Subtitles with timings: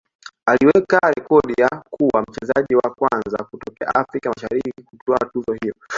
[0.45, 5.73] aliweka rekodi ya kuwa mchezaji wa kwanza kutokea Afrika Mashariki kutwaa tuzo hiyo